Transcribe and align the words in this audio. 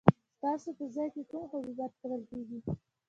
ستاسو 0.35 0.69
په 0.77 0.85
ځای 0.95 1.07
کې 1.13 1.21
کوم 1.29 1.43
حبوبات 1.51 1.91
کرل 1.99 2.21
کیږي؟ 2.29 2.57